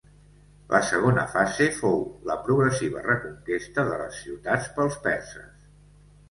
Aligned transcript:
La 0.69 0.77
segona 0.85 1.25
fase 1.33 1.67
fou 1.79 2.01
la 2.29 2.37
progressiva 2.47 3.03
reconquesta 3.09 3.85
de 3.91 4.01
les 4.03 4.19
ciutats 4.23 4.73
pels 4.81 4.99
perses. 5.07 5.71